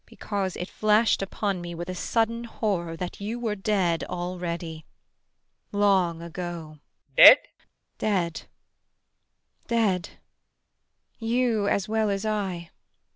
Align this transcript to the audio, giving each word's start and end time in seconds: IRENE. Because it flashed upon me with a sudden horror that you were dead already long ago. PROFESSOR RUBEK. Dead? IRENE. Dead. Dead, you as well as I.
IRENE. 0.01 0.07
Because 0.07 0.55
it 0.55 0.67
flashed 0.67 1.21
upon 1.21 1.61
me 1.61 1.75
with 1.75 1.87
a 1.87 1.93
sudden 1.93 2.45
horror 2.45 2.97
that 2.97 3.21
you 3.21 3.39
were 3.39 3.53
dead 3.55 4.03
already 4.05 4.83
long 5.71 6.23
ago. 6.23 6.79
PROFESSOR 7.15 7.29
RUBEK. 7.35 7.53
Dead? 7.99 8.09
IRENE. 8.09 8.31
Dead. 8.31 8.49
Dead, 9.67 10.09
you 11.19 11.67
as 11.67 11.87
well 11.87 12.09
as 12.09 12.25
I. 12.25 12.71